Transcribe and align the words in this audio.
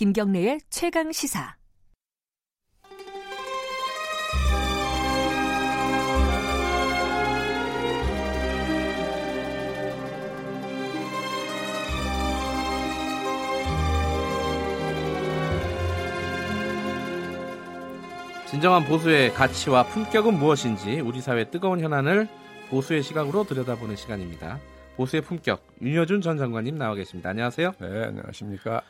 김경래의 0.00 0.60
최강 0.70 1.12
시사. 1.12 1.56
진정한 18.46 18.86
보수의 18.86 19.34
가치와 19.34 19.84
품격은 19.88 20.38
무엇인지 20.38 21.00
우리 21.00 21.20
사회의 21.20 21.50
뜨거운 21.50 21.80
현안을 21.80 22.26
보수의 22.70 23.02
시각으로 23.02 23.44
들여다보는 23.44 23.96
시간입니다. 23.96 24.60
보수의 24.96 25.20
품격 25.20 25.62
윤여준 25.82 26.22
전 26.22 26.38
장관님 26.38 26.78
나와 26.78 26.94
계십니다. 26.94 27.28
안녕하세요. 27.28 27.74
네, 27.78 28.04
안녕하십니까. 28.04 28.80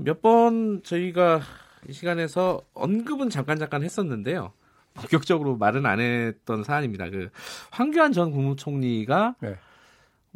몇 0.00 0.20
번 0.22 0.82
저희가 0.82 1.40
이 1.88 1.92
시간에서 1.92 2.60
언급은 2.74 3.30
잠깐 3.30 3.58
잠깐 3.58 3.82
했었는데요. 3.82 4.52
본격적으로 4.94 5.56
말은 5.56 5.86
안 5.86 6.00
했던 6.00 6.64
사안입니다. 6.64 7.08
그 7.10 7.30
황교안 7.70 8.12
전 8.12 8.30
국무총리가 8.32 9.36
네. 9.40 9.56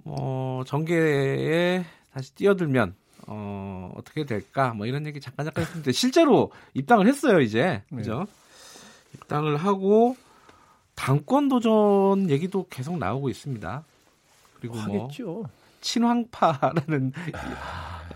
어, 0.05 0.62
정계에 0.66 1.85
다시 2.12 2.35
뛰어들면 2.35 2.95
어, 3.27 3.93
어떻게 3.97 4.25
될까? 4.25 4.73
뭐 4.75 4.87
이런 4.87 5.07
얘기 5.07 5.21
잠깐 5.21 5.45
잠깐 5.47 5.65
했는데 5.65 5.93
실제로 5.93 6.51
입당을 6.74 7.07
했어요, 7.07 7.41
이제. 7.41 7.83
그죠? 7.91 8.27
입당을 9.15 9.57
하고 9.57 10.16
당권 10.95 11.49
도전 11.49 12.30
얘기도 12.30 12.66
계속 12.69 12.99
나오고 12.99 13.29
있습니다. 13.29 13.85
그리고 14.60 14.74
뭐 14.76 14.82
하겠죠. 15.04 15.45
친황파라는 15.80 17.13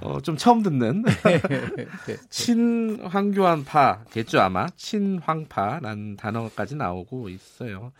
어, 0.00 0.20
좀 0.20 0.36
처음 0.36 0.62
듣는 0.62 1.04
친황교안파겠죠 2.30 4.40
아마 4.40 4.66
친황파라는 4.76 6.16
단어까지 6.16 6.76
나오고 6.76 7.28
있어요. 7.30 7.92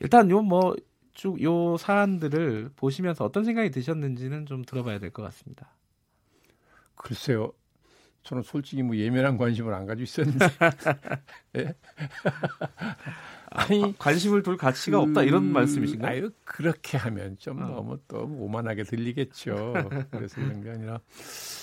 일단 0.00 0.30
요 0.30 0.40
뭐 0.42 0.74
쭉 1.14 1.42
요 1.42 1.76
사안들을 1.76 2.70
보시면서 2.76 3.24
어떤 3.24 3.44
생각이 3.44 3.70
드셨는지는 3.70 4.46
좀 4.46 4.64
들어봐야 4.64 4.98
될 4.98 5.10
것 5.10 5.22
같습니다. 5.24 5.70
글쎄요. 6.94 7.52
저는 8.22 8.42
솔직히 8.42 8.82
뭐 8.82 8.96
예민한 8.96 9.36
관심을 9.36 9.72
안 9.74 9.86
가지고 9.86 10.04
있었는데. 10.04 10.46
예? 11.58 11.74
아니 13.52 13.98
관심을 13.98 14.42
둘 14.44 14.56
가치가 14.56 14.98
그... 14.98 15.02
없다 15.02 15.22
이런 15.24 15.52
말씀이신가요? 15.52 16.10
아유 16.12 16.30
그렇게 16.44 16.96
하면 16.98 17.36
좀 17.38 17.60
어. 17.60 17.66
너무 17.66 17.98
또 18.06 18.18
오만하게 18.38 18.84
들리겠죠. 18.84 19.74
그래서 20.12 20.36
그런 20.36 20.62
게 20.62 20.70
아니라 20.70 21.00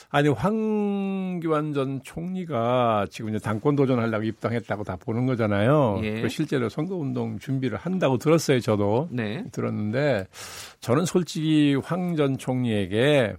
아니 0.09 0.27
황교안 0.27 1.73
전 1.73 2.01
총리가 2.03 3.07
지금 3.09 3.29
이제 3.29 3.39
당권 3.39 3.77
도전하려고 3.77 4.25
입당했다고 4.25 4.83
다 4.83 4.97
보는 4.97 5.27
거잖아요. 5.27 6.01
예. 6.03 6.21
그 6.21 6.27
실제로 6.29 6.67
선거운동 6.67 7.39
준비를 7.39 7.77
한다고 7.77 8.17
들었어요. 8.17 8.59
저도 8.59 9.07
네. 9.11 9.45
들었는데 9.51 10.27
저는 10.81 11.05
솔직히 11.05 11.75
황 11.75 12.15
전 12.17 12.37
총리에게 12.37 13.35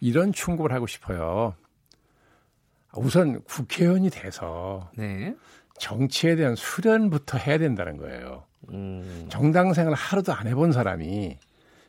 이런 0.00 0.32
충고를 0.32 0.74
하고 0.76 0.86
싶어요. 0.86 1.54
우선 2.98 3.42
국회의원이 3.44 4.10
돼서 4.10 4.90
네. 4.96 5.34
정치에 5.78 6.36
대한 6.36 6.54
수련부터 6.54 7.38
해야 7.38 7.58
된다는 7.58 7.96
거예요. 7.96 8.44
음. 8.70 9.26
정당 9.30 9.72
생활 9.74 9.94
하루도 9.94 10.32
안 10.32 10.46
해본 10.46 10.72
사람이 10.72 11.38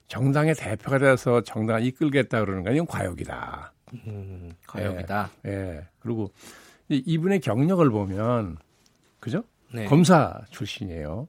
정당의 0.08 0.56
대표가 0.56 1.00
돼서 1.00 1.42
정당을 1.42 1.84
이끌겠다 1.86 2.40
그러는 2.42 2.64
건 2.64 2.74
이건 2.74 2.88
과욕이다. 2.88 3.74
음, 4.06 4.52
과욕이다. 4.68 5.30
예. 5.46 5.50
예. 5.52 5.88
그리고 6.00 6.32
이- 6.90 7.02
이분의 7.06 7.40
경력을 7.42 7.90
보면 7.90 8.58
그죠? 9.20 9.44
네. 9.74 9.86
검사 9.86 10.42
출신이에요. 10.52 11.28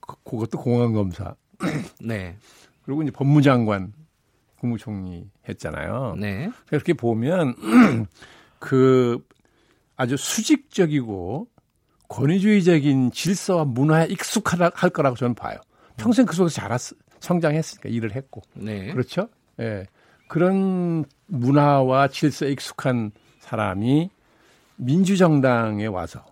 그- 0.00 0.16
그것도 0.24 0.58
공안 0.58 0.92
검사. 0.92 1.34
네. 2.02 2.36
그리고 2.84 3.02
이제 3.02 3.10
법무장관 3.12 3.92
국무총리 4.58 5.30
했잖아요. 5.48 6.16
네. 6.18 6.50
그렇게 6.66 6.92
보면 6.94 7.54
그 8.62 9.18
아주 9.96 10.16
수직적이고 10.16 11.48
권위주의적인 12.08 13.10
질서와 13.10 13.64
문화에 13.64 14.06
익숙하다 14.06 14.70
할 14.74 14.90
거라고 14.90 15.16
저는 15.16 15.34
봐요. 15.34 15.58
평생 15.96 16.26
그 16.26 16.36
속에서 16.36 16.54
자랐 16.54 16.80
성장했으니까 17.18 17.88
일을 17.88 18.14
했고 18.14 18.40
네. 18.54 18.92
그렇죠. 18.92 19.28
예. 19.58 19.86
그런 20.28 21.04
문화와 21.26 22.06
질서에 22.08 22.52
익숙한 22.52 23.10
사람이 23.40 24.10
민주정당에 24.76 25.86
와서 25.86 26.24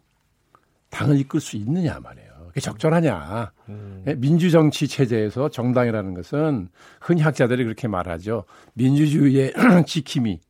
당을 0.90 1.18
이끌 1.18 1.40
수 1.40 1.56
있느냐 1.56 1.98
말이에요. 1.98 2.30
그게 2.46 2.60
적절하냐. 2.60 3.50
음. 3.70 4.04
예, 4.06 4.14
민주정치 4.14 4.86
체제에서 4.86 5.48
정당이라는 5.48 6.14
것은 6.14 6.68
흔히 7.00 7.22
학자들이 7.22 7.64
그렇게 7.64 7.88
말하죠. 7.88 8.44
민주주의의 8.74 9.52
지킴이, 9.86 10.40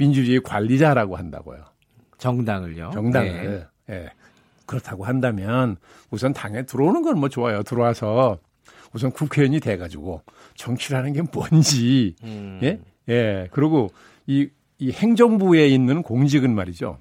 민주주의 0.00 0.40
관리자라고 0.40 1.16
한다고요. 1.16 1.62
정당을요. 2.16 2.90
정당을. 2.94 3.66
네. 3.86 3.94
예. 3.94 4.10
그렇다고 4.66 5.04
한다면 5.04 5.76
우선 6.10 6.32
당에 6.32 6.62
들어오는 6.62 7.02
건 7.02 7.18
뭐 7.18 7.28
좋아요. 7.28 7.62
들어와서 7.62 8.38
우선 8.94 9.10
국회의원이 9.12 9.60
돼가지고 9.60 10.22
정치라는 10.56 11.12
게 11.12 11.22
뭔지, 11.32 12.14
음. 12.24 12.60
예? 12.62 12.80
예. 13.08 13.48
그리고 13.52 13.90
이, 14.26 14.48
이 14.78 14.90
행정부에 14.90 15.68
있는 15.68 16.02
공직은 16.02 16.54
말이죠. 16.54 16.96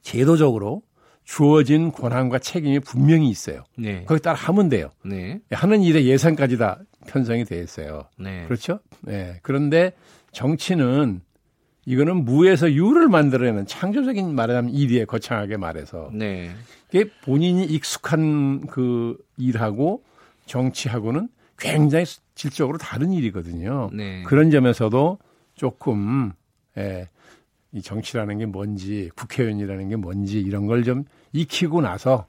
제도적으로 0.00 0.82
주어진 1.24 1.92
권한과 1.92 2.38
책임이 2.38 2.80
분명히 2.80 3.28
있어요. 3.28 3.64
네. 3.76 4.04
거기 4.06 4.20
따라 4.22 4.36
하면 4.38 4.68
돼요. 4.68 4.90
네. 5.04 5.40
하는 5.50 5.82
일의 5.82 6.06
예산까지 6.06 6.56
다 6.56 6.78
편성이 7.06 7.44
돼 7.44 7.60
있어요. 7.60 8.02
네. 8.18 8.44
그렇죠? 8.46 8.80
네. 9.02 9.38
그런데 9.42 9.92
정치는 10.32 11.20
이거는 11.86 12.24
무에서 12.24 12.70
유를 12.72 13.08
만들어내는 13.08 13.66
창조적인 13.66 14.34
말하자면 14.34 14.72
일이에 14.72 15.04
거창하게 15.04 15.56
말해서 15.56 16.10
네. 16.12 16.50
이게 16.92 17.10
본인이 17.24 17.64
익숙한 17.64 18.66
그 18.66 19.16
일하고 19.36 20.02
정치하고는 20.46 21.28
굉장히 21.58 22.04
질적으로 22.34 22.78
다른 22.78 23.12
일이거든요. 23.12 23.90
네. 23.92 24.22
그런 24.24 24.50
점에서도 24.50 25.18
조금 25.54 26.32
예, 26.78 27.08
이 27.72 27.82
정치라는 27.82 28.38
게 28.38 28.46
뭔지 28.46 29.10
국회의원이라는 29.14 29.88
게 29.88 29.96
뭔지 29.96 30.40
이런 30.40 30.66
걸 30.66 30.82
좀 30.84 31.04
익히고 31.32 31.80
나서 31.80 32.26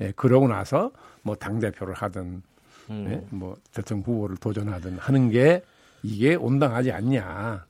예, 0.00 0.12
그러고 0.16 0.48
나서 0.48 0.90
뭐 1.22 1.34
당 1.36 1.58
대표를 1.60 1.94
하든 1.94 2.42
음. 2.90 3.06
예, 3.08 3.26
뭐 3.34 3.56
대통령 3.72 4.04
후보를 4.06 4.36
도전하든 4.36 4.98
하는 4.98 5.30
게 5.30 5.62
이게 6.02 6.34
온당하지 6.34 6.92
않냐 6.92 7.64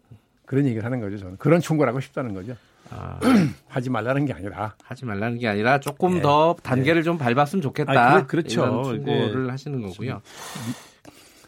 그런 0.47 0.67
얘기를 0.67 0.85
하는 0.85 1.01
거죠. 1.01 1.19
저는 1.19 1.37
그런 1.39 1.61
충고를 1.61 1.89
하고 1.91 2.01
싶다는 2.01 2.35
거죠. 2.35 2.55
아, 2.91 3.19
하지 3.69 3.91
말라는 3.91 4.27
게 4.27 4.33
아니라 4.33 4.75
하지 4.83 5.05
말라는 5.05 5.39
게 5.39 5.49
아니라 5.49 5.81
조금 5.81 6.15
네. 6.17 6.23
더 6.23 6.55
단계를 6.63 7.03
좀 7.03 7.17
밟았으면 7.19 7.63
좋겠다. 7.63 8.15
아, 8.15 8.21
그- 8.23 8.27
그렇죠. 8.27 8.63
이런 8.63 8.85
충고를 8.85 9.45
네. 9.45 9.51
하시는 9.51 9.81
거고요. 9.81 10.21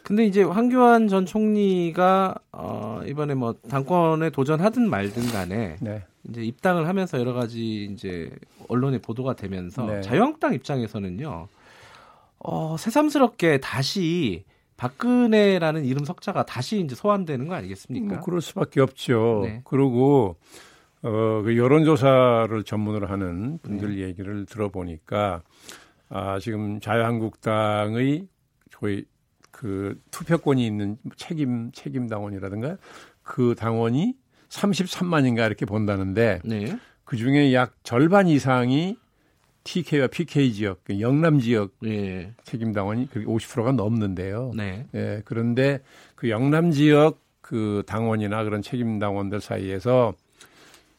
근데 0.03 0.25
이제 0.25 0.41
황교안 0.41 1.09
전 1.09 1.25
총리가 1.25 2.35
어, 2.53 3.01
이번에 3.05 3.33
뭐 3.33 3.53
당권에 3.69 4.29
도전하든 4.29 4.89
말든 4.89 5.27
간에 5.31 5.75
네. 5.81 6.03
이제 6.29 6.41
입당을 6.43 6.87
하면서 6.87 7.19
여러 7.19 7.33
가지 7.33 7.85
이제 7.91 8.31
언론에 8.69 8.99
보도가 8.99 9.35
되면서 9.35 9.85
네. 9.85 10.01
자유한국당 10.01 10.53
입장에서는요. 10.53 11.47
어, 12.39 12.75
새삼스럽게 12.79 13.59
다시 13.59 14.45
박근혜라는 14.77 15.85
이름 15.85 16.05
석자가 16.05 16.45
다시 16.45 16.79
이제 16.79 16.95
소환되는 16.95 17.47
거 17.47 17.55
아니겠습니까? 17.55 18.15
뭐 18.15 18.23
그럴 18.23 18.41
수밖에 18.41 18.79
없죠. 18.79 19.41
네. 19.43 19.61
그리고 19.65 20.37
어, 21.01 21.41
그 21.43 21.57
여론조사를 21.57 22.63
전문으로 22.63 23.07
하는 23.07 23.59
분들 23.61 23.95
네. 23.95 24.03
얘기를 24.03 24.45
들어보니까 24.45 25.41
아, 26.09 26.39
지금 26.39 26.79
자유한국당의 26.79 28.27
거의 28.73 29.05
그 29.51 29.99
투표권이 30.11 30.65
있는 30.65 30.97
책임 31.15 31.71
책임 31.71 32.07
당원이라든가 32.07 32.77
그 33.23 33.55
당원이 33.57 34.15
33만인가 34.49 35.45
이렇게 35.47 35.65
본다는데 35.65 36.41
네. 36.45 36.77
그 37.03 37.17
중에 37.17 37.53
약 37.53 37.73
절반 37.83 38.27
이상이 38.27 38.97
TK와 39.67 40.07
PK 40.07 40.53
지역, 40.53 40.83
그 40.85 41.01
영남 41.01 41.39
지역 41.39 41.73
예. 41.85 42.31
책임 42.45 42.71
당원이 42.71 43.09
그게 43.09 43.25
50%가 43.25 43.73
넘는데요. 43.73 44.53
네. 44.55 44.87
예, 44.95 45.21
그런데 45.25 45.81
그 46.15 46.29
영남 46.29 46.71
지역 46.71 47.19
그 47.41 47.83
당원이나 47.85 48.45
그런 48.45 48.61
책임 48.61 48.97
당원들 48.97 49.41
사이에서 49.41 50.13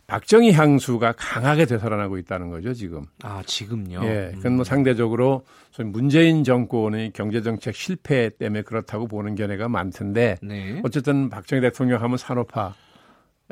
박정희 0.06 0.52
향수가 0.52 1.14
강하게 1.16 1.66
되살아나고 1.66 2.16
있다는 2.18 2.50
거죠, 2.50 2.72
지금. 2.72 3.04
아, 3.22 3.42
지금요. 3.44 4.00
예, 4.04 4.32
그건 4.36 4.56
뭐 4.56 4.64
상대적으로 4.64 5.44
소위 5.70 5.88
문재인 5.88 6.44
정권의 6.44 7.12
경제정책 7.12 7.74
실패 7.74 8.30
때문에 8.30 8.62
그렇다고 8.62 9.06
보는 9.06 9.34
견해가 9.34 9.68
많던데 9.68 10.36
네. 10.42 10.80
어쨌든 10.84 11.30
박정희 11.30 11.62
대통령 11.62 12.02
하면 12.02 12.18
산업화 12.18 12.74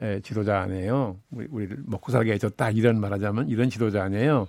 예, 0.03 0.21
지도자 0.23 0.61
아니에요. 0.61 1.17
우리, 1.31 1.47
우리를 1.51 1.79
먹고 1.87 2.13
살게 2.13 2.33
해줬다 2.33 2.71
이런 2.71 3.01
말하자면 3.01 3.49
이런 3.49 3.71
지도자 3.71 4.03
아니에요. 4.05 4.47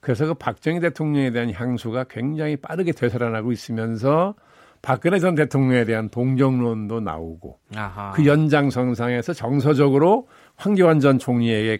그래서 0.00 0.26
그 0.26 0.34
박정희 0.34 0.80
대통령에 0.80 1.30
대한 1.32 1.52
향수가 1.52 2.04
굉장히 2.04 2.56
빠르게 2.56 2.92
되살아나고 2.92 3.52
있으면서 3.52 4.34
박근혜 4.82 5.18
전 5.18 5.34
대통령에 5.34 5.84
대한 5.84 6.08
동정론도 6.10 7.00
나오고 7.00 7.58
아하. 7.74 8.12
그 8.12 8.26
연장선상에서 8.26 9.32
정서적으로 9.32 10.28
황교안 10.56 11.00
전 11.00 11.18
총리에게 11.18 11.78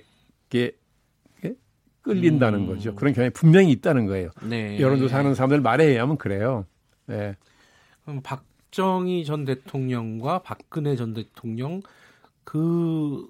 끌린다는 2.07 2.61
음. 2.61 2.67
거죠. 2.67 2.95
그런 2.95 3.13
경향이 3.13 3.33
분명히 3.33 3.73
있다는 3.73 4.07
거예요. 4.07 4.31
네. 4.49 4.81
여론조사 4.81 5.19
하는 5.19 5.35
사람들 5.35 5.61
말에 5.61 5.85
의하면 5.87 6.17
그래요. 6.17 6.65
네. 7.07 7.35
그럼 8.05 8.23
박정희 8.23 9.25
전 9.25 9.45
대통령과 9.45 10.43
박근혜 10.43 10.95
전 10.95 11.15
대통령 11.15 11.83
그, 12.45 13.27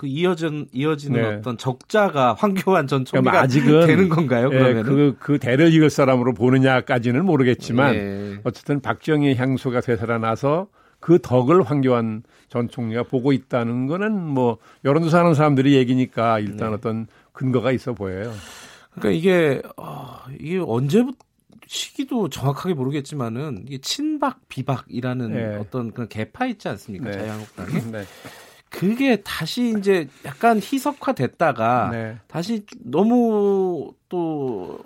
그 0.00 0.06
이어진, 0.06 0.66
이어지는 0.72 1.20
네. 1.20 1.28
어떤 1.28 1.58
적자가 1.58 2.32
황교안 2.32 2.86
전 2.86 3.04
총리가 3.04 3.32
그러니까 3.32 3.44
아직은 3.44 3.86
되는 3.86 4.08
건가요? 4.08 4.48
예, 4.50 4.56
그러면 4.56 4.82
그, 4.84 5.16
그 5.18 5.38
대를 5.38 5.74
이을 5.74 5.90
사람으로 5.90 6.32
보느냐까지는 6.32 7.22
모르겠지만 7.26 7.94
예. 7.94 8.40
어쨌든 8.44 8.80
박정희 8.80 9.34
향수가 9.34 9.82
되살아나서 9.82 10.68
그 11.00 11.18
덕을 11.20 11.64
황교안 11.64 12.22
전 12.48 12.70
총리가 12.70 13.02
보고 13.02 13.34
있다는 13.34 13.88
거는 13.88 14.18
뭐 14.26 14.56
여론조사하는 14.86 15.34
사람들이 15.34 15.74
얘기니까 15.74 16.38
일단 16.38 16.70
네. 16.70 16.76
어떤 16.76 17.06
근거가 17.34 17.70
있어 17.70 17.92
보여요. 17.92 18.32
그러니까 18.92 19.10
이게 19.10 19.60
어, 19.76 20.16
이게 20.38 20.62
언제부터 20.64 21.18
시기도 21.66 22.30
정확하게 22.30 22.72
모르겠지만은 22.72 23.64
이게 23.66 23.76
친박 23.82 24.48
비박이라는 24.48 25.30
네. 25.30 25.56
어떤 25.56 25.92
그런 25.92 26.08
개파 26.08 26.46
있지 26.46 26.68
않습니까? 26.68 27.10
네. 27.10 27.18
자유한국당에 27.18 27.70
네. 27.92 28.04
그게 28.70 29.16
다시 29.22 29.74
이제 29.76 30.08
약간 30.24 30.58
희석화됐다가 30.58 31.88
네. 31.92 32.16
다시 32.28 32.64
너무 32.78 33.92
또 34.08 34.78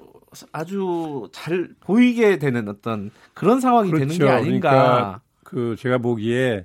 아주 0.53 1.29
잘 1.33 1.69
보이게 1.81 2.39
되는 2.39 2.69
어떤 2.69 3.11
그런 3.35 3.61
상황이 3.61 3.93
되는 3.93 4.09
게 4.09 4.19
그렇죠. 4.19 4.33
아닌가. 4.35 4.71
그러니까 4.71 5.21
그 5.45 5.77
제가 5.79 5.99
보기에 5.99 6.65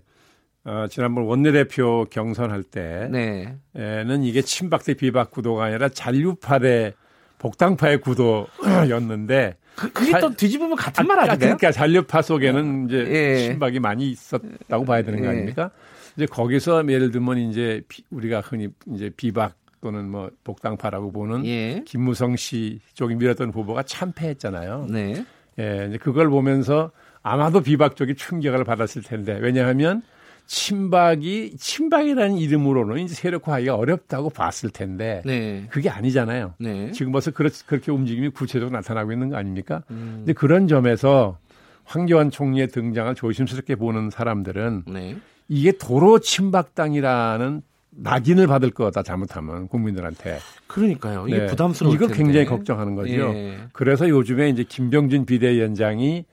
어, 0.64 0.86
지난번 0.90 1.26
원내대표 1.26 2.06
경선할 2.10 2.64
네. 2.64 3.56
때는 3.74 4.24
이게 4.24 4.42
친박 4.42 4.84
대 4.84 4.94
비박 4.94 5.32
구도가 5.32 5.66
아니라 5.66 5.90
잔류파 5.90 6.60
대 6.60 6.94
복당파의 7.38 8.02
구도였는데 8.02 9.58
그, 9.76 9.92
그게 9.94 10.12
자- 10.12 10.20
또 10.20 10.34
뒤집으면 10.36 10.76
같은 10.76 11.08
말 11.08 11.20
아, 11.20 11.22
아닌가요? 11.24 11.38
그러니까 11.40 11.72
잔류파 11.72 12.22
속에는 12.22 12.88
이제 12.88 13.06
예. 13.08 13.38
친박이 13.48 13.80
많이 13.80 14.10
있었다고 14.10 14.84
봐야 14.86 15.02
되는 15.04 15.20
거 15.22 15.26
예. 15.28 15.30
아닙니까? 15.30 15.72
이제 16.16 16.26
거기서 16.26 16.88
예를 16.90 17.12
들면 17.12 17.38
이제 17.38 17.82
비- 17.88 18.04
우리가 18.10 18.42
흔히 18.42 18.70
이제 18.94 19.10
비박 19.16 19.56
또는 19.82 20.10
뭐 20.10 20.30
복당파라고 20.44 21.12
보는 21.12 21.46
예. 21.46 21.84
김무성 21.86 22.36
씨 22.36 22.80
쪽이 22.94 23.16
밀었던 23.16 23.52
후보가 23.52 23.84
참패했잖아요. 23.84 24.88
네. 24.90 25.26
예, 25.60 25.86
이제 25.90 25.98
그걸 25.98 26.30
보면서 26.30 26.92
아마도 27.24 27.62
비박 27.62 27.96
쪽이 27.96 28.16
충격을 28.16 28.64
받았을 28.66 29.02
텐데 29.04 29.38
왜냐하면 29.42 30.02
친박이 30.48 31.58
친박이라는 31.58 32.38
이름으로는 32.38 33.04
이제 33.04 33.14
세력화하기가 33.14 33.76
어렵다고 33.76 34.30
봤을 34.32 34.72
텐데 34.72 35.22
네. 35.24 35.68
그게 35.70 35.90
아니잖아요. 35.90 36.56
네. 36.60 36.92
지금 36.92 37.12
벌써 37.12 37.30
그렇, 37.32 37.50
그렇게 37.68 37.92
움직임이 37.92 38.30
구체적으로 38.30 38.76
나타나고 38.76 39.12
있는 39.12 39.30
거 39.30 39.38
아닙니까? 39.38 39.84
음, 39.92 40.16
근데 40.18 40.34
그런 40.34 40.68
점에서 40.68 41.38
황교안 41.86 42.32
총리의 42.32 42.68
등장을 42.70 43.14
조심스럽게 43.16 43.76
보는 43.76 44.10
사람들은 44.10 44.84
네. 44.88 45.18
이게 45.50 45.72
도로 45.72 46.20
친박당이라는 46.20 47.62
낙인을 47.90 48.48
받을 48.48 48.70
거다 48.70 49.04
잘못하면 49.04 49.68
국민들한테 49.68 50.40
그러니까요. 50.68 51.28
이게 51.28 51.40
네. 51.40 51.46
부담스러울 51.48 51.96
이걸 51.96 52.08
텐데. 52.10 52.24
굉장히 52.24 52.46
걱정하는 52.46 52.96
거죠. 52.96 53.12
예. 53.12 53.60
그래서 53.74 54.08
요즘에 54.08 54.50
이제 54.50 54.64
김병준 54.64 55.26
비대위원장이 55.26 56.26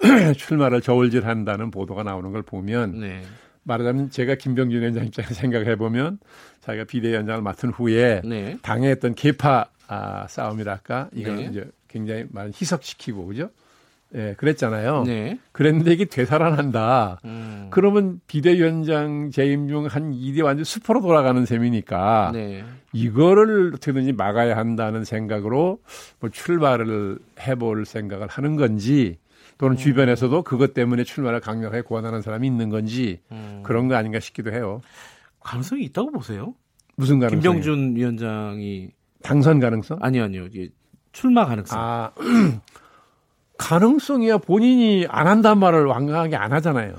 출마를 0.36 0.80
저울질한다는 0.82 1.70
보도가 1.70 2.02
나오는 2.02 2.30
걸 2.32 2.42
보면 2.42 3.00
네. 3.00 3.22
말하자면 3.62 4.10
제가 4.10 4.34
김병준 4.34 4.80
위원장 4.80 5.06
입장에서 5.06 5.34
생각해 5.34 5.76
보면 5.76 6.18
자기가 6.60 6.84
비대위원장을 6.84 7.40
맡은 7.42 7.70
후에 7.70 8.22
네. 8.24 8.58
어떤 8.92 9.14
개파 9.14 9.66
아, 9.86 10.26
싸움이랄까 10.28 11.08
이걸 11.14 11.36
네. 11.36 11.48
이제 11.50 11.70
굉장히 11.88 12.26
많이 12.30 12.52
희석시키고 12.52 13.26
그죠? 13.26 13.50
예, 14.14 14.34
그랬잖아요. 14.38 15.04
네. 15.04 15.38
그랬는데 15.52 15.92
이게 15.92 16.04
되살아난다. 16.06 17.20
음. 17.24 17.68
그러면 17.70 18.20
비대위원장 18.26 19.30
재임 19.30 19.68
중한 19.68 20.14
일이 20.14 20.40
완전 20.40 20.64
수포로 20.64 21.02
돌아가는 21.02 21.44
셈이니까 21.44 22.30
네. 22.32 22.64
이거를 22.92 23.72
어떻게든지 23.74 24.12
막아야 24.12 24.56
한다는 24.56 25.04
생각으로 25.04 25.80
뭐 26.20 26.30
출마를 26.30 27.18
해볼 27.40 27.84
생각을 27.84 28.28
하는 28.28 28.56
건지 28.56 29.18
또는 29.58 29.76
주변에서도 29.76 30.42
그것 30.42 30.72
때문에 30.72 31.04
출마를 31.04 31.40
강력하게 31.40 31.82
권하는 31.82 32.22
사람이 32.22 32.46
있는 32.46 32.70
건지 32.70 33.20
음. 33.30 33.60
그런 33.62 33.88
거 33.88 33.96
아닌가 33.96 34.20
싶기도 34.20 34.52
해요. 34.52 34.80
가능성이 35.40 35.84
있다고 35.84 36.12
보세요? 36.12 36.54
무슨 36.96 37.18
가능성? 37.18 37.40
김병준 37.40 37.96
위원장이 37.96 38.90
당선 39.22 39.60
가능성? 39.60 39.98
아니요, 40.00 40.24
아니요. 40.24 40.46
출마 41.12 41.44
가능성. 41.44 41.78
아 41.78 42.12
가능성이야 43.58 44.38
본인이 44.38 45.06
안 45.08 45.26
한단 45.26 45.58
말을 45.58 45.84
완강하게 45.84 46.36
안 46.36 46.52
하잖아요. 46.52 46.94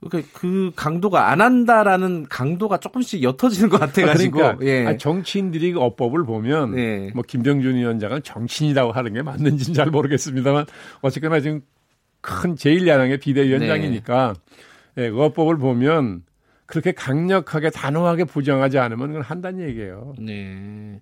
그러니까 0.00 0.30
그 0.32 0.70
강도가 0.76 1.30
안 1.30 1.40
한다라는 1.40 2.26
강도가 2.28 2.78
조금씩 2.78 3.22
옅어지는 3.22 3.68
것 3.68 3.78
같아가지고. 3.80 4.38
그러니까 4.38 4.64
예. 4.64 4.86
아니, 4.86 4.98
정치인들이 4.98 5.72
그 5.72 5.80
어법을 5.80 6.24
보면 6.24 6.78
예. 6.78 7.10
뭐 7.14 7.24
김병준 7.26 7.74
위원장은 7.74 8.22
정치인이라고 8.22 8.92
하는 8.92 9.12
게 9.12 9.22
맞는지는 9.22 9.74
잘 9.74 9.90
모르겠습니다만 9.90 10.66
어쨌거나 11.02 11.40
지금 11.40 11.62
큰 12.20 12.54
제1야당의 12.54 13.20
비대위원장이니까 13.20 14.34
예, 14.98 15.10
그 15.10 15.20
어법을 15.20 15.58
보면 15.58 16.22
그렇게 16.66 16.92
강력하게 16.92 17.70
단호하게 17.70 18.24
부정하지 18.24 18.78
않으면 18.78 19.08
그건 19.08 19.22
한다는 19.22 19.66
얘기예요. 19.68 20.14
네. 20.20 21.00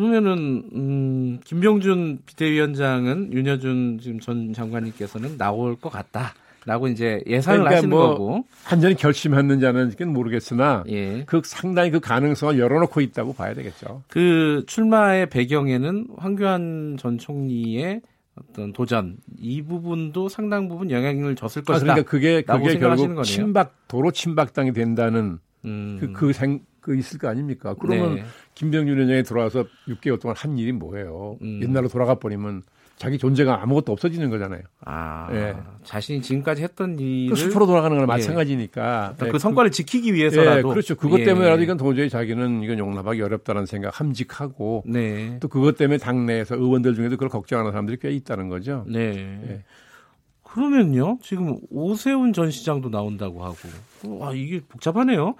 그러면은 0.00 0.64
음, 0.72 1.40
김병준 1.44 2.20
비대위원장은 2.24 3.34
윤여준 3.34 3.98
지금 4.00 4.18
전 4.18 4.54
장관님께서는 4.54 5.36
나올 5.36 5.76
것 5.76 5.90
같다 5.90 6.32
라고 6.64 6.88
이제 6.88 7.22
예상을 7.26 7.58
그러니까 7.58 7.76
하시는 7.76 7.90
뭐 7.90 8.08
거고. 8.08 8.44
완전히 8.70 8.94
결심했는지 8.94 9.66
안 9.66 9.76
했는지는 9.76 10.12
모르겠으나 10.12 10.84
예. 10.88 11.24
그 11.26 11.42
상당히 11.44 11.90
그 11.90 12.00
가능성을 12.00 12.58
열어놓고 12.58 13.00
있다고 13.00 13.34
봐야 13.34 13.54
되겠죠. 13.54 14.02
그 14.08 14.64
출마의 14.66 15.28
배경에는 15.28 16.08
황교안 16.16 16.96
전 16.98 17.18
총리의 17.18 18.00
어떤 18.36 18.72
도전 18.72 19.16
이 19.38 19.62
부분도 19.62 20.28
상당 20.28 20.68
부분 20.68 20.90
영향을 20.90 21.34
줬을 21.34 21.62
아, 21.62 21.72
것이다. 21.72 21.94
그러니까 21.94 22.10
그게 22.10 22.42
라고 22.46 22.64
그게 22.64 22.78
결국 22.78 23.06
거네요. 23.06 23.22
친박 23.22 23.74
도로 23.88 24.10
친박당이 24.10 24.72
된다는 24.72 25.38
음. 25.64 25.98
그, 26.00 26.12
그, 26.12 26.32
생, 26.32 26.60
그 26.80 26.96
있을 26.96 27.18
거 27.18 27.28
아닙니까? 27.28 27.74
그러면 27.78 28.16
네. 28.16 28.24
김병준 28.54 28.96
위원장이 28.96 29.22
들어와서 29.22 29.64
6개월 29.88 30.20
동안 30.20 30.36
한 30.36 30.58
일이 30.58 30.72
뭐예요? 30.72 31.38
음. 31.42 31.60
옛날로 31.62 31.88
돌아가 31.88 32.14
버리면 32.14 32.62
자기 33.00 33.16
존재가 33.16 33.62
아무것도 33.62 33.92
없어지는 33.92 34.28
거잖아요. 34.28 34.60
아, 34.84 35.28
예. 35.32 35.56
자신이 35.84 36.20
지금까지 36.20 36.62
했던 36.62 36.98
일을 36.98 37.30
그 37.30 37.36
수포로 37.36 37.64
돌아가는 37.64 37.96
거나 37.96 38.02
예. 38.02 38.06
마찬가지니까. 38.06 39.14
예, 39.24 39.28
그 39.30 39.38
성과를 39.38 39.70
지키기 39.70 40.12
위해서라도 40.12 40.58
예, 40.58 40.62
그렇죠. 40.62 40.96
그것 40.96 41.18
예. 41.20 41.24
때문에라도 41.24 41.62
이건 41.62 41.78
도저히 41.78 42.10
자기는 42.10 42.62
이건 42.62 42.78
용납하기 42.78 43.22
어렵다는 43.22 43.64
생각 43.64 43.98
함직하고 43.98 44.84
네. 44.86 45.38
또 45.40 45.48
그것 45.48 45.78
때문에 45.78 45.96
당내에서 45.96 46.56
의원들 46.56 46.94
중에도 46.94 47.16
그걸 47.16 47.30
걱정하는 47.30 47.70
사람들이 47.70 47.96
꽤 48.02 48.10
있다는 48.10 48.50
거죠. 48.50 48.84
네. 48.86 49.62
예. 50.50 50.54
그러면요, 50.54 51.18
지금 51.22 51.56
오세훈 51.70 52.32
전 52.32 52.50
시장도 52.50 52.90
나온다고 52.90 53.44
하고, 53.44 53.56
와 54.04 54.32
이게 54.32 54.60
복잡하네요. 54.68 55.34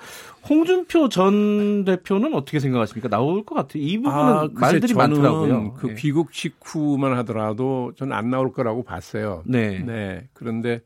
홍준표 0.48 1.08
전 1.08 1.84
대표는 1.84 2.34
어떻게 2.34 2.60
생각하십니까? 2.60 3.08
나올 3.08 3.44
것 3.44 3.54
같아요. 3.54 3.82
이 3.82 3.98
부분은 3.98 4.54
글쎄 4.54 4.72
말들이 4.72 4.94
많더라고요. 4.94 5.74
그 5.74 5.90
예. 5.90 5.94
귀국 5.94 6.32
직후만 6.32 7.16
하더라도 7.18 7.92
저는 7.96 8.16
안 8.16 8.30
나올 8.30 8.52
거라고 8.52 8.82
봤어요. 8.82 9.42
네. 9.46 9.80
네. 9.80 10.28
그런데 10.32 10.80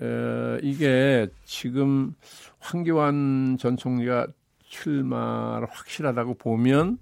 에, 0.00 0.58
이게 0.62 1.28
지금 1.44 2.14
황교안 2.58 3.56
전 3.58 3.76
총리가 3.76 4.26
출마를 4.68 5.66
확실하다고 5.70 6.34
보면 6.34 6.98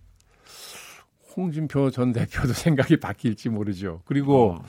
홍준표 1.36 1.90
전 1.90 2.12
대표도 2.12 2.52
생각이 2.54 2.98
바뀔지 2.98 3.48
모르죠. 3.48 4.02
그리고 4.06 4.52
어, 4.52 4.64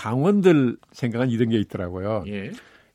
당원들 0.00 0.78
생각은 0.92 1.28
이런 1.28 1.50
게 1.50 1.58
있더라고요. 1.58 2.24
예. 2.28 2.50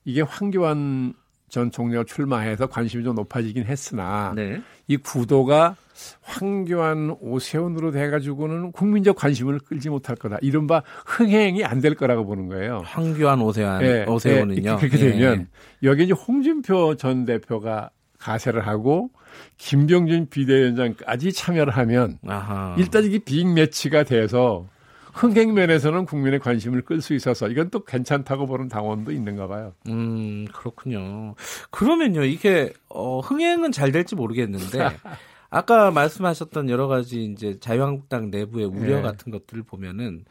이게 0.06 0.22
황교안 0.22 1.14
전 1.50 1.70
총리가 1.70 2.04
출마해서 2.06 2.66
관심이 2.66 3.04
좀 3.04 3.14
높아지긴 3.16 3.66
했으나 3.66 4.34
네. 4.36 4.60
이 4.88 4.98
구도가 4.98 5.76
황교안 6.24 7.16
오세훈으로 7.22 7.92
돼가지고는 7.92 8.72
국민적 8.72 9.16
관심을 9.18 9.60
끌지 9.60 9.90
못할 9.90 10.16
거다. 10.16 10.38
이른바 10.42 10.82
흥행이 11.06 11.64
안 11.64 11.80
될 11.80 11.94
거라고 11.94 12.26
보는 12.26 12.48
거예요. 12.48 12.82
황교안 12.86 13.40
오세훈 13.42 13.82
예, 13.84 14.06
오세훈은요. 14.08 14.72
예, 14.72 14.76
그렇게 14.78 14.98
예. 15.06 15.12
되면 15.12 15.48
여기 15.84 16.06
이제 16.06 16.14
홍준표 16.14 16.96
전 16.96 17.26
대표가 17.26 17.92
가세를 18.18 18.66
하고 18.66 19.12
김병준 19.58 20.30
비대위원장까지 20.32 21.32
참여를 21.34 21.72
하면 21.78 22.18
아하. 22.26 22.76
일단 22.80 23.04
이게 23.04 23.20
빅매치가 23.20 24.04
돼서 24.04 24.68
흥행 25.16 25.54
면에서는 25.54 26.06
국민의 26.06 26.40
관심을 26.40 26.82
끌 26.82 27.02
수 27.02 27.14
있어서 27.14 27.48
이건 27.48 27.70
또 27.70 27.86
괜찮다고 27.86 28.46
보는 28.48 28.68
당원도 28.68 29.14
있는가 29.14 29.48
봐요. 29.48 29.74
음, 29.88 30.46
그렇군요. 30.54 31.36
그러면요, 31.72 32.26
이게, 32.26 32.74
어, 32.90 33.22
흥행은 33.22 33.72
잘 33.72 33.94
될지 33.94 34.14
모르겠는데, 34.14 34.78
아까 35.50 35.90
말씀하셨던 35.90 36.70
여러 36.70 36.88
가지 36.88 37.24
이제 37.24 37.58
자유한국당 37.62 38.30
내부의 38.30 38.66
우려 38.66 38.98
네. 38.98 39.02
같은 39.02 39.32
것들을 39.32 39.64
보면은, 39.64 40.26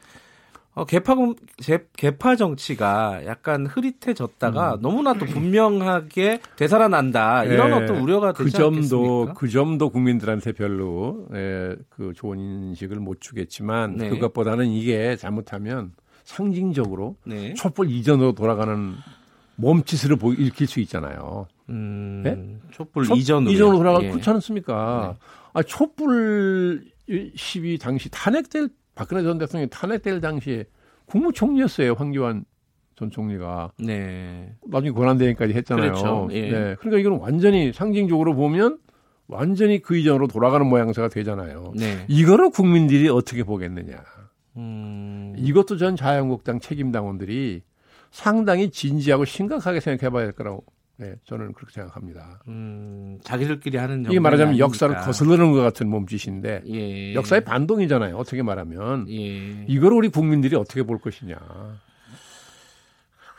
어, 0.76 0.85
개파, 0.85 1.14
제- 1.59 1.87
개파 1.97 2.35
정치가 2.35 3.25
약간 3.26 3.64
흐릿해졌다가 3.66 4.78
너무나도 4.81 5.25
분명하게 5.26 6.40
되살아난다. 6.57 7.45
이런 7.45 7.71
예, 7.71 7.73
어떤 7.75 7.99
우려가 7.99 8.33
그 8.33 8.45
되지 8.45 8.57
점도 8.57 8.73
않겠습니까? 8.73 9.33
그 9.35 9.49
점도 9.49 9.90
국민들한테 9.90 10.50
별로 10.52 11.26
예, 11.33 11.76
그 11.90 12.12
좋은 12.16 12.38
인식을 12.40 12.97
못 12.97 13.21
주겠지만 13.21 13.97
네. 13.97 14.09
그것보다는 14.09 14.66
이게 14.66 15.14
잘못하면 15.14 15.93
상징적으로 16.25 17.16
네. 17.25 17.54
촛불 17.54 17.88
이전으로 17.90 18.33
돌아가는 18.33 18.95
몸짓으로 19.57 20.16
보, 20.16 20.33
일으킬 20.33 20.66
수 20.66 20.81
있잖아요. 20.81 21.47
음, 21.69 22.23
네? 22.25 22.57
촛불 22.73 23.04
촛- 23.04 23.16
이전으로. 23.16 23.52
이전으로 23.52 23.76
돌아가 23.78 24.02
예. 24.02 24.11
그렇지 24.11 24.28
않습니까? 24.28 25.16
아, 25.52 25.62
촛불 25.62 26.85
시위 27.37 27.78
당시 27.78 28.09
탄핵될 28.11 28.71
박근혜 28.94 29.22
전 29.22 29.38
대통령이 29.38 29.70
탄핵될 29.70 30.20
당시에 30.20 30.64
국무총리였어요. 31.06 31.94
황교안 31.94 32.44
전 32.96 33.10
총리가 33.10 33.72
네. 33.78 34.54
나중에 34.66 34.92
권한대행까지 34.92 35.52
했잖아요. 35.52 35.92
그렇죠. 35.92 36.28
예. 36.30 36.50
네. 36.50 36.76
그러니까 36.78 36.98
이거는 36.98 37.18
완전히 37.18 37.72
상징적으로 37.72 38.34
보면 38.34 38.78
완전히 39.26 39.80
그 39.80 39.96
이전으로 39.96 40.28
돌아가는 40.28 40.66
모양새가 40.66 41.08
되잖아요. 41.08 41.72
네. 41.76 42.04
이거를 42.08 42.50
국민들이 42.50 43.08
어떻게 43.08 43.42
보겠느냐. 43.42 43.96
음, 44.56 45.34
이것도 45.36 45.76
전 45.76 45.96
자유한국당 45.96 46.60
책임당원들이 46.60 47.62
상당히 48.10 48.70
진지하고 48.70 49.24
심각하게 49.24 49.80
생각해 49.80 50.10
봐야 50.10 50.24
될 50.24 50.32
거라고 50.32 50.64
네, 50.96 51.16
저는 51.24 51.52
그렇게 51.54 51.72
생각합니다. 51.72 52.40
음, 52.46 53.18
자기들끼리 53.24 53.76
하는 53.78 54.04
이게 54.06 54.20
말하자면 54.20 54.54
정당이 54.54 54.60
역사를. 54.60 54.94
거스르는 54.96 55.52
것 55.52 55.60
같은 55.60 55.88
몸짓인데 55.88 56.62
예. 56.68 57.14
역사의 57.14 57.44
반동이잖아요. 57.44 58.16
어떻게 58.16 58.42
말하면 58.42 59.08
예. 59.10 59.64
이걸 59.66 59.92
우리 59.92 60.08
국민들이 60.08 60.54
어떻게 60.54 60.84
볼 60.84 60.98
것이냐 60.98 61.36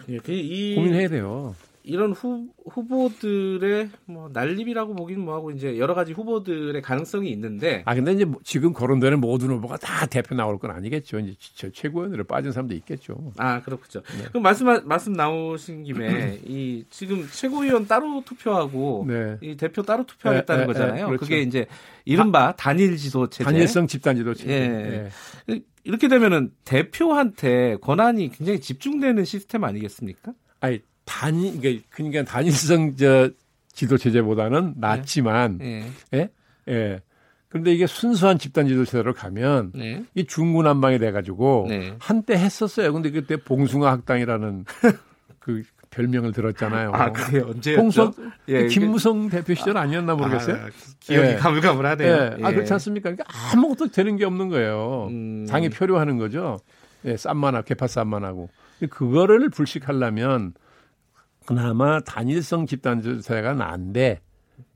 예, 0.09 0.17
그 0.17 0.33
이, 0.33 0.75
고민해야 0.75 1.07
돼요. 1.07 1.55
이런 1.85 2.11
후, 2.13 2.47
후보들의 2.69 3.89
뭐 4.05 4.29
난립이라고 4.33 4.95
보기는 4.95 5.23
뭐하고 5.23 5.51
이제 5.51 5.77
여러 5.77 5.93
가지 5.93 6.13
후보들의 6.13 6.81
가능성이 6.81 7.29
있는데 7.31 7.83
아 7.85 7.93
근데 7.93 8.13
이제 8.13 8.25
뭐 8.25 8.39
지금 8.43 8.73
거론되는 8.73 9.21
모든 9.21 9.49
후보가 9.49 9.77
다 9.77 10.05
대표 10.07 10.35
나올 10.35 10.57
건 10.57 10.71
아니겠죠. 10.71 11.19
이제 11.19 11.35
저 11.55 11.69
최고위원으로 11.69 12.23
빠진 12.23 12.51
사람도 12.51 12.73
있겠죠. 12.75 13.31
아 13.37 13.61
그렇죠. 13.61 14.01
네. 14.17 14.25
그럼 14.29 14.43
말씀 14.43 14.65
말씀 14.85 15.13
나오신 15.13 15.83
김에 15.83 16.39
이 16.45 16.85
지금 16.89 17.27
최고위원 17.31 17.87
따로 17.87 18.23
투표하고 18.25 19.05
네. 19.07 19.37
이 19.41 19.55
대표 19.55 19.83
따로 19.83 20.05
투표하겠다는 20.05 20.61
네, 20.61 20.67
네, 20.67 20.73
거잖아요. 20.73 20.95
네, 20.95 21.05
그렇죠. 21.05 21.19
그게 21.19 21.41
이제 21.41 21.67
이른바 22.03 22.53
단일 22.57 22.97
지도 22.97 23.29
체제. 23.29 23.43
단일성 23.43 23.85
집단 23.87 24.15
지도 24.15 24.33
체제. 24.33 24.53
예. 24.53 25.53
예. 25.53 25.61
이렇게 25.83 26.07
되면은 26.07 26.51
대표한테 26.65 27.77
권한이 27.79 28.31
굉장히 28.31 28.59
집중되는 28.59 29.23
시스템 29.23 29.63
아니겠습니까? 29.63 30.33
아니 30.59 30.79
단일 31.05 31.59
그러니까, 31.59 31.85
그러니까 31.89 32.23
단일성 32.23 32.95
저 32.97 33.29
지도 33.71 33.97
체제보다는 33.97 34.75
낫지만 34.77 35.59
예. 35.61 35.85
예? 36.13 36.29
예. 36.69 37.01
그런데 37.49 37.73
이게 37.73 37.87
순수한 37.87 38.37
집단 38.37 38.67
지도 38.67 38.83
체제로 38.83 39.13
가면 39.13 39.71
네. 39.75 40.03
이 40.13 40.25
중구난방이 40.25 40.99
돼 40.99 41.11
가지고 41.11 41.67
네. 41.69 41.93
한때 41.99 42.33
했었어요. 42.33 42.91
근데 42.91 43.11
그때 43.11 43.37
봉숭아 43.37 43.89
학당이라는 43.91 44.65
그 45.39 45.63
별명을 45.89 46.33
들었잖아요. 46.33 46.91
아, 46.91 47.11
그게 47.11 47.39
언제였죠? 47.39 47.81
봉숭 47.81 48.13
예, 48.49 48.67
김무성 48.67 49.29
대표 49.29 49.53
시절 49.53 49.77
아니었나 49.77 50.15
모르겠어요. 50.15 50.55
아, 50.55 50.69
기억이 50.99 51.29
예. 51.29 51.35
가물가물하네요. 51.35 52.37
예. 52.39 52.43
아, 52.43 52.51
그렇지 52.51 52.73
않습니까? 52.73 53.11
그러니까 53.11 53.23
아무것도 53.53 53.87
되는 53.91 54.17
게 54.17 54.25
없는 54.25 54.49
거예요. 54.49 55.07
음. 55.11 55.45
당이 55.47 55.69
표류하는 55.69 56.17
거죠. 56.17 56.57
예, 57.05 57.15
쌈만 57.15 57.55
하고, 57.55 57.63
개파 57.65 57.87
쌈만 57.87 58.25
하고. 58.25 58.49
그거를 58.89 59.49
불식하려면 59.49 60.53
그나마 61.45 61.99
단일성 61.99 62.65
집단주사가 62.65 63.53
난데, 63.53 64.21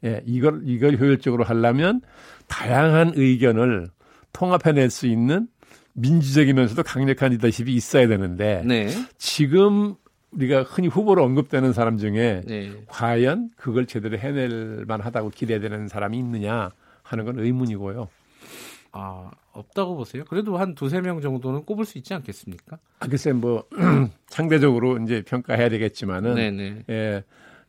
예, 0.06 0.22
이걸, 0.26 0.62
이걸 0.66 0.98
효율적으로 0.98 1.44
하려면 1.44 2.02
다양한 2.48 3.14
의견을 3.16 3.90
통합해낼 4.34 4.90
수 4.90 5.08
있는 5.08 5.48
민주적이면서도 5.94 6.84
강력한 6.84 7.32
리더십이 7.32 7.74
있어야 7.74 8.08
되는데, 8.08 8.64
네. 8.66 8.90
지금 9.18 9.96
우리가 10.32 10.64
흔히 10.64 10.88
후보로 10.88 11.24
언급되는 11.24 11.74
사람 11.74 11.98
중에 11.98 12.44
네. 12.46 12.72
과연 12.88 13.50
그걸 13.56 13.88
제대로 13.88 14.18
해낼 14.18 14.86
만하다고 14.88 15.32
기대되는 15.32 15.88
사람이 15.88 16.18
있느냐 16.20 16.72
하는 17.02 17.26
건 17.26 17.40
의문이고요. 17.40 18.08
아, 18.92 19.32
없다고 19.60 19.96
보세요? 19.96 20.24
그래도 20.30 20.58
한 20.58 20.76
두세 20.76 21.02
명 21.02 21.22
정도는 21.22 21.64
꼽을 21.66 21.86
수 21.86 21.98
있지 21.98 22.14
않겠습니까? 22.14 22.78
아, 23.00 23.08
글쎄 23.08 23.32
뭐 23.34 23.66
상대적으로 24.28 24.98
이제 25.00 25.22
평가해야 25.24 25.70
되겠지만은 25.70 26.36
네네. 26.36 26.84
예, 26.90 27.24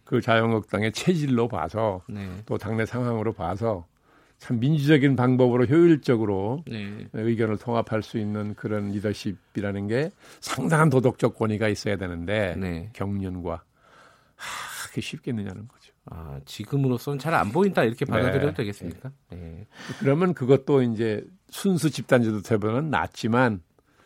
그 0.05 0.21
자유한국당의 0.21 0.93
체질로 0.93 1.49
봐서 1.49 2.03
네. 2.09 2.29
또 2.47 2.59
당내 2.59 2.87
상황으로 2.87 3.33
봐서 3.33 3.87
참 4.39 4.59
민주적인 4.59 5.17
방법으로 5.17 5.67
효율적으로 5.67 6.65
네. 6.67 7.07
의견을 7.13 7.59
통합할 7.59 8.03
수 8.03 8.17
있는 8.19 8.55
그런 8.55 8.91
리더십이라는 8.91 9.87
게 9.87 10.11
상당한 10.41 10.89
도덕적 10.89 11.37
권위가 11.37 11.69
있어야 11.69 11.97
되는데 11.97 12.55
네. 12.57 12.89
경륜과 12.95 13.63
하, 14.37 14.89
그게 14.89 15.03
쉽겠느냐는 15.03 15.69
거죠. 15.69 15.93
아, 16.07 16.41
지금으로서는 16.47 17.19
잘 17.19 17.35
안 17.35 17.53
보인다 17.53 17.85
이렇게 17.85 18.05
받아들여도 18.07 18.49
네. 18.49 18.55
되겠습니까? 18.55 19.13
네. 19.31 19.67
그러면 19.99 20.33
그것도 20.33 20.83
이제 20.83 21.23
순수 21.51 21.91
집단 21.91 22.23
지도체보다는 22.23 22.91
낫지만 22.91 23.61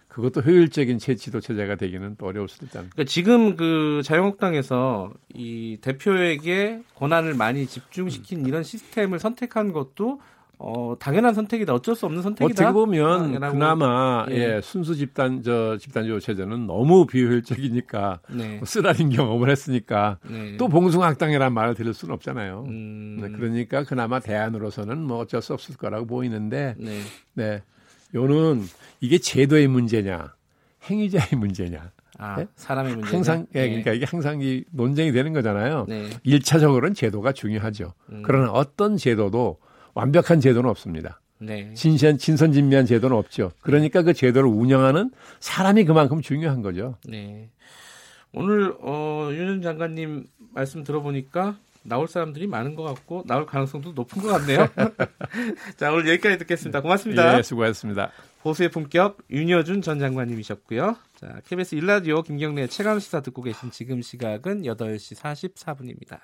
그것도 0.09 0.43
효율적인 0.43 0.99
제 0.99 1.17
지도 1.17 1.41
체제가 1.41 1.75
되기는 1.75 2.15
또 2.19 2.27
어려울 2.27 2.49
수도 2.49 2.67
있다는. 2.67 2.91
그러니까 2.91 3.11
지금 3.11 3.57
그 3.57 4.01
자유한국당에서 4.05 5.13
이 5.35 5.79
대표에게 5.81 6.83
권한을 6.95 7.35
많이 7.35 7.67
집중시킨 7.67 8.47
이런 8.47 8.63
시스템을 8.63 9.19
선택한 9.19 9.73
것도 9.73 10.21
어, 10.59 10.95
당연한 10.99 11.35
선택이다. 11.35 11.75
어쩔 11.75 11.95
수 11.95 12.07
없는 12.07 12.23
선택이다. 12.23 12.63
어떻게 12.63 12.73
보면 12.73 13.37
아, 13.37 13.39
라고. 13.39 13.55
그나마 13.55 14.27
예. 14.31 14.35
예, 14.57 14.61
순수 14.63 14.95
집단 14.95 15.43
저 15.43 15.77
집단 15.79 16.05
지도 16.05 16.21
체제는 16.21 16.67
너무 16.67 17.07
비효율적이니까 17.07 18.21
네. 18.31 18.57
뭐 18.57 18.65
쓰라린 18.65 19.11
경험을 19.11 19.51
했으니까 19.51 20.19
네. 20.29 20.57
또 20.57 20.69
봉숭아학당이라는 20.69 21.53
말을 21.53 21.75
들을 21.75 21.93
수는 21.93 22.15
없잖아요. 22.15 22.65
음, 22.69 23.19
네, 23.21 23.29
그러니까 23.31 23.85
그나마 23.85 24.21
대안으로서는 24.21 24.99
뭐 24.99 25.19
어쩔 25.19 25.43
수 25.43 25.53
없을 25.53 25.77
거라고 25.77 26.07
보이는데 26.07 26.77
네. 26.79 27.01
네. 27.35 27.63
요는 28.15 28.63
이게 29.01 29.19
제도의 29.19 29.67
문제냐 29.67 30.35
행위자의 30.89 31.31
문제냐 31.37 31.91
아, 32.19 32.37
네? 32.37 32.47
사람의 32.55 32.97
문제. 32.97 33.11
항상 33.11 33.47
예, 33.55 33.67
그러니까 33.69 33.93
이게 33.93 34.07
항상 34.09 34.41
이 34.41 34.63
논쟁이 34.71 35.13
되는 35.13 35.33
거잖아요. 35.33 35.87
네. 35.89 36.11
일차적으로는 36.23 36.95
제도가 36.95 37.33
중요하죠. 37.33 37.93
음. 38.13 38.23
그러나 38.25 38.53
어떤 38.53 38.97
제도도 38.97 39.59
완벽한 39.95 40.41
제도는 40.41 40.69
없습니다. 40.71 41.21
네. 41.39 41.73
진선 41.75 42.19
진선진미한 42.19 42.87
제도는 42.87 43.17
없죠. 43.17 43.53
그러니까 43.61 44.03
그 44.03 44.13
제도를 44.13 44.49
운영하는 44.49 45.11
사람이 45.41 45.85
그만큼 45.85 46.21
중요한 46.21 46.63
거죠. 46.63 46.97
네. 47.07 47.51
오늘 48.33 48.75
어, 48.81 49.31
윤 49.33 49.63
장관님 49.63 50.27
말씀 50.53 50.85
들어보니까 50.85 51.57
나올 51.85 52.09
사람들이 52.09 52.47
많은 52.47 52.75
것 52.75 52.83
같고 52.83 53.25
나올 53.27 53.47
가능성도 53.47 53.93
높은 53.93 54.23
것 54.23 54.29
같네요. 54.29 54.69
자 55.77 55.93
오늘 55.93 56.09
여기까지 56.09 56.39
듣겠습니다. 56.39 56.81
고맙습니다. 56.81 57.39
예, 57.39 57.43
수고하셨습니다. 57.43 58.11
보수의 58.43 58.71
품격 58.71 59.19
윤여준 59.31 59.83
전 59.83 59.99
장관님이셨고요. 59.99 60.97
자 61.17 61.41
KBS 61.47 61.75
일라디오 61.77 62.23
김경래 62.23 62.67
최강 62.67 62.99
시사 62.99 63.21
듣고 63.21 63.43
계신 63.43 63.71
지금 63.71 64.03
시각은 64.03 64.63
8시 64.63 65.17
44분입니다. 65.17 66.19